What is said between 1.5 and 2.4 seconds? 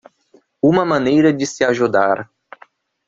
ajudar